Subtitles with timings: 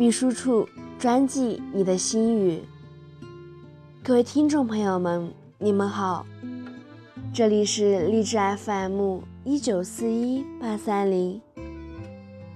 [0.00, 0.66] 秘书处
[0.98, 2.62] 专辑你的心语，
[4.02, 6.24] 各位听众朋友们，你们好，
[7.34, 11.38] 这里是励志 FM 一九四一八三零，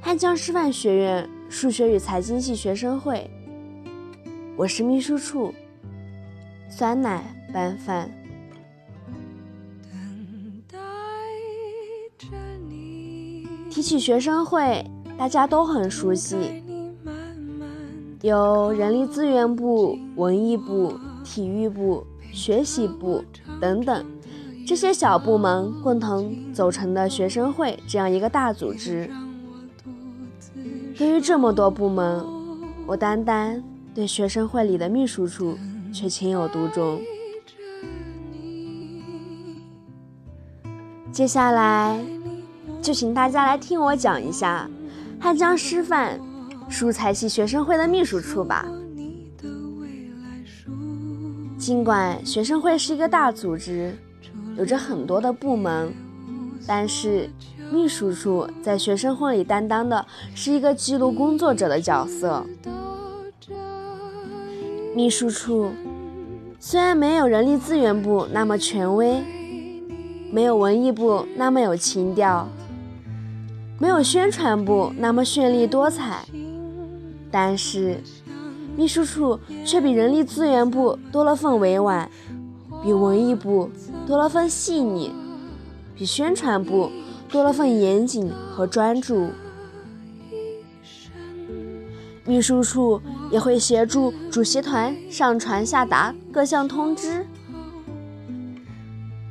[0.00, 3.30] 汉江师范学院数学与财经系学生会，
[4.56, 5.52] 我是秘书处，
[6.70, 7.22] 酸奶
[7.52, 8.10] 拌饭。
[13.68, 14.82] 提起学生会，
[15.18, 16.63] 大家都很熟悉，
[18.24, 23.22] 有人力资源部、文艺部、体育部、学习部
[23.60, 24.02] 等等
[24.66, 29.10] 这些小部门共同组成的学生会这样一个大组织。
[30.96, 32.24] 对于这么多部门，
[32.86, 33.62] 我单单
[33.94, 35.58] 对学生会里的秘书处
[35.92, 36.98] 却情有独钟。
[41.12, 42.02] 接下来。
[42.80, 44.68] 就请大家来听我讲一下
[45.18, 46.20] 汉江师范
[46.68, 48.66] 数财系学生会的秘书处吧。
[51.56, 53.96] 尽管学生会是一个大组织，
[54.56, 55.94] 有着很多的部门，
[56.66, 57.30] 但是
[57.72, 60.04] 秘书处在学生会里担当的
[60.34, 62.44] 是一个记录工作者的角色。
[64.94, 65.70] 秘书处
[66.60, 69.22] 虽然没有人力资源部那么权威，
[70.30, 72.48] 没有文艺部那么有情调。
[73.78, 76.24] 没有宣传部那么绚丽多彩，
[77.34, 78.00] 但是
[78.76, 82.08] 秘书处却比人力资源部多了份委婉，
[82.80, 83.68] 比文艺部
[84.06, 85.10] 多了份细腻，
[85.96, 86.92] 比宣传部
[87.28, 89.30] 多了份严谨和专注。
[92.24, 97.26] 秘书处也会协助主席团上传下达各项通知。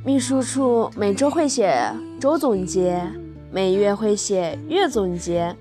[0.04, 3.02] 秘书处每周会写周总结。
[3.50, 5.56] 每月会写月总结，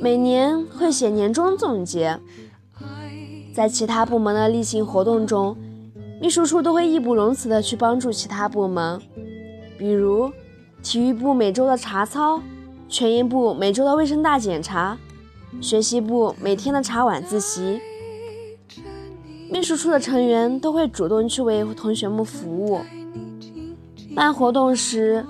[0.00, 2.18] 每年会写年终总结。
[3.54, 5.56] 在其他部门的例行活动中，
[6.20, 9.00] 秘书处都会义不容辞地去帮助其他部门，
[9.78, 10.30] 比如
[10.82, 12.40] 体育部每周的查操，
[12.88, 14.98] 全营部每周的卫生大检查，
[15.60, 17.80] 学习部每天的查晚自习。
[19.50, 22.80] 秘书处的成员都会主动去为同学们服务。
[24.14, 25.24] 办活动时。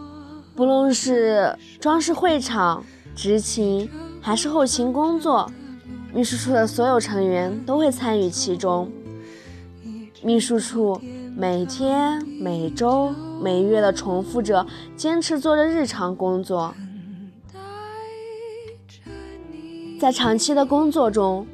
[0.56, 2.82] 不论是装饰会场、
[3.14, 3.90] 执勤，
[4.26, 5.48] 还是后勤工作，
[6.12, 8.90] 秘书处的所有成员都会参与其中。
[10.20, 11.00] 秘书处
[11.36, 14.66] 每天、每周、每月的重复着、
[14.96, 16.74] 坚持做着日常工作。
[20.00, 21.46] 在长期的工作中，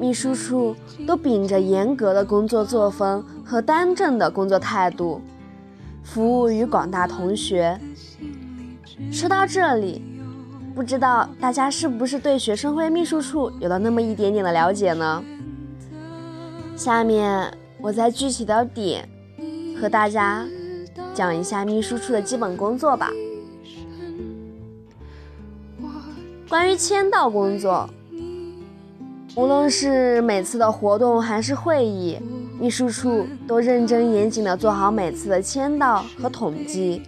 [0.00, 0.74] 秘书处
[1.06, 5.20] 都秉着严格的工作作风和端正的工作态度。
[6.02, 7.78] 服务于广大同学。
[9.12, 10.02] 说到这里，
[10.78, 15.24] 不知道大家是不是对学生会秘书处有了那么一点点的了解呢？
[16.76, 19.08] 下面我再具体的点
[19.80, 20.46] 和大家
[21.12, 23.10] 讲一下秘书处的基本工作吧。
[26.48, 27.90] 关于签到工作，
[29.34, 32.20] 无论是每次的活动还是会议。
[32.60, 37.02] 秘书处都认真严谨的做好每次的签到和统计，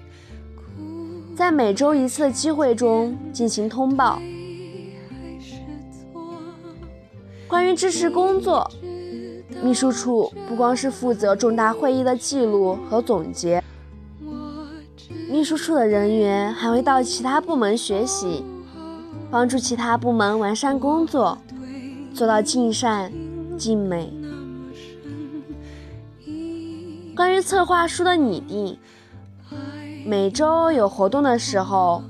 [1.35, 4.21] 在每周一次的机会中进行通报。
[7.49, 8.71] 关于支持工作，
[9.63, 13.63] 秘书处不光是负责重大会议的记录和总结，
[15.29, 18.45] 秘书处的人员还会到其他部门学习，
[19.31, 21.39] 帮助其他部门完善工作，
[22.15, 23.13] 做到尽善
[23.59, 24.13] 尽美。
[27.17, 28.79] 关于策划书的拟定，
[30.11, 32.03] 每周有活动的时候，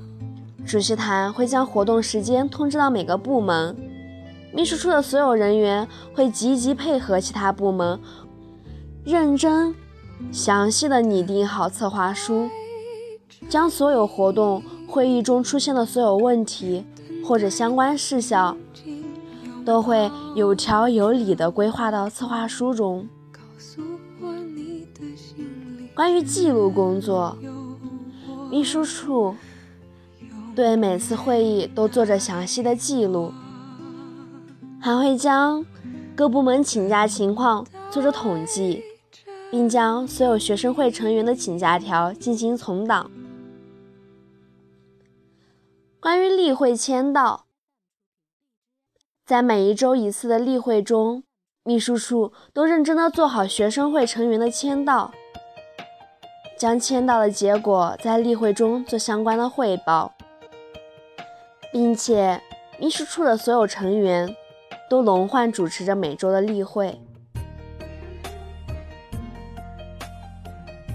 [0.66, 3.76] 主席团会将活动时间通知到每个部门，
[4.54, 8.00] 秘书处的所有人员会积极配合其他部门，
[9.04, 9.74] 认真、
[10.32, 12.48] 详细的拟定好策划书，
[13.50, 16.86] 将所有活动会议中出现的所有问题
[17.22, 18.56] 或者相关事项，
[19.62, 23.06] 都会有条有理的规划到策划书中。
[25.94, 27.36] 关于记录工作，
[28.50, 29.36] 秘书处
[30.56, 33.32] 对每次会议都做着详细的记录，
[34.80, 35.64] 还会将
[36.16, 38.82] 各部门请假情况做着统计，
[39.52, 43.08] 并将所有学生会成员的请假条进行存档。
[46.00, 47.46] 关于例会签到，
[49.24, 51.22] 在每一周一次的例会中，
[51.62, 55.12] 秘书处都认真的做好学生会成员的签到。
[56.60, 60.12] 将签到的结果在例会中做相关的汇报，
[61.72, 62.38] 并且
[62.78, 64.36] 秘书处的所有成员
[64.90, 67.00] 都轮换主持着每周的例会。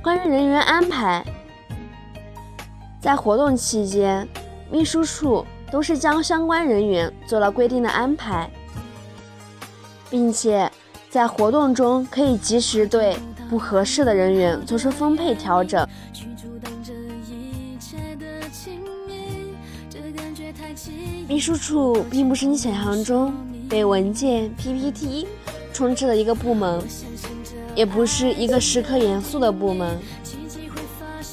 [0.04, 1.26] 关于人员安排，
[3.02, 4.28] 在活动期间，
[4.70, 8.48] 秘书处都是将相关人员做了规定的安排，
[10.12, 10.72] 并且
[11.10, 13.18] 在活动中可以及时对
[13.50, 15.88] 不合适的人员做出分配调整。
[21.28, 23.34] 秘书处并不是你想象中
[23.70, 25.28] 被文件、PPT
[25.74, 26.82] 充斥的一个部门。
[27.76, 30.00] 也不是一个时刻严肃的部门，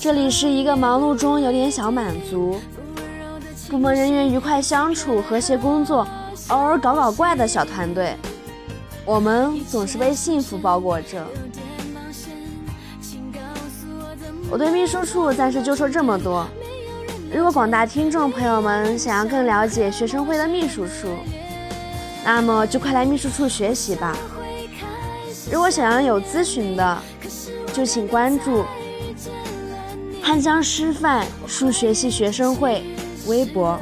[0.00, 2.58] 这里是一个忙碌中有点小满足，
[3.70, 6.04] 部门人员愉快相处、和谐工作，
[6.48, 8.16] 偶尔搞搞怪的小团队。
[9.04, 11.24] 我们总是被幸福包裹着。
[14.52, 16.46] 我对秘书处暂时就说这么多。
[17.34, 21.08] 如果广大听众朋友们想要更了解学生会的秘书处，
[22.22, 24.14] 那么就快来秘书处学习吧。
[25.50, 26.98] 如果想要有咨询的，
[27.72, 28.62] 就请关注
[30.22, 32.82] 汉江师范数学系学生会
[33.26, 33.80] 微博，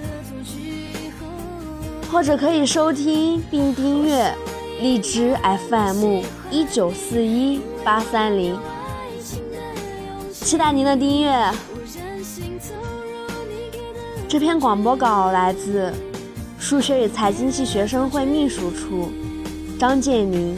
[2.13, 4.33] 或者可以收听并订阅
[4.81, 5.37] 荔枝
[5.69, 8.57] FM 一九四一八三零，
[10.43, 11.31] 期待您的订阅。
[14.29, 15.93] 这篇广播稿来自
[16.59, 19.11] 数学与财经系学生会秘书处
[19.79, 20.57] 张建明。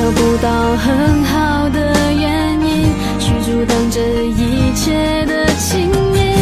[0.00, 6.32] 找不到很好的原因去阻挡这一切的亲密，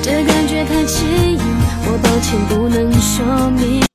[0.00, 1.04] 这感觉太奇
[1.34, 1.38] 异，
[1.84, 3.93] 我抱歉不能说明。